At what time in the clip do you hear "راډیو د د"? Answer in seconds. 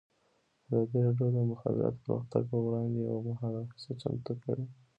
1.05-1.39